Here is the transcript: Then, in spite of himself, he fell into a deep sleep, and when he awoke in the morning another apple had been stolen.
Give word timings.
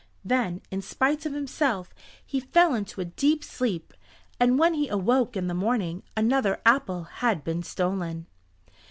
Then, 0.25 0.63
in 0.71 0.81
spite 0.81 1.27
of 1.27 1.33
himself, 1.33 1.93
he 2.25 2.39
fell 2.39 2.73
into 2.73 3.01
a 3.01 3.05
deep 3.05 3.43
sleep, 3.43 3.93
and 4.39 4.57
when 4.57 4.73
he 4.73 4.87
awoke 4.87 5.37
in 5.37 5.45
the 5.45 5.53
morning 5.53 6.01
another 6.17 6.59
apple 6.65 7.03
had 7.03 7.43
been 7.43 7.61
stolen. 7.61 8.25